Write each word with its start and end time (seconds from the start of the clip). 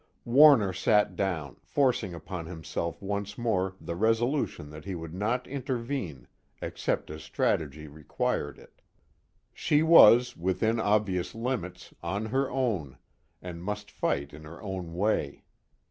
_Warner 0.25 0.73
sat 0.73 1.15
down, 1.15 1.57
forcing 1.61 2.15
upon 2.15 2.47
himself 2.47 2.99
once 3.03 3.37
more 3.37 3.75
the 3.79 3.95
resolution 3.95 4.71
that 4.71 4.83
he 4.83 4.95
would 4.95 5.13
not 5.13 5.45
intervene 5.45 6.25
except 6.59 7.11
as 7.11 7.21
strategy 7.21 7.87
required 7.87 8.57
it. 8.57 8.81
She 9.53 9.83
was, 9.83 10.35
within 10.35 10.79
obvious 10.79 11.35
limits, 11.35 11.93
on 12.01 12.25
her 12.25 12.49
own, 12.49 12.97
and 13.43 13.63
must 13.63 13.91
fight 13.91 14.33
in 14.33 14.43
her 14.43 14.59
own 14.63 14.95
way. 14.95 15.43